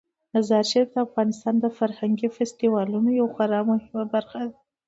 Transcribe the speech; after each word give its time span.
مزارشریف 0.33 0.89
د 0.93 0.97
افغانستان 1.07 1.55
د 1.59 1.65
فرهنګي 1.77 2.27
فستیوالونو 2.35 3.09
یوه 3.19 3.31
خورا 3.33 3.59
مهمه 3.69 4.03
برخه 4.13 4.39
ده. 4.51 4.57